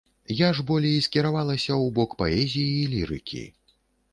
[0.37, 3.47] Я ж болей скіравалася ў бок паэзіі і лірыкі.